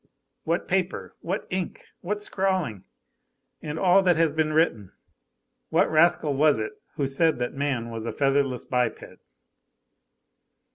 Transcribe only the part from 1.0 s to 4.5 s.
What ink! What scrawling! And all that has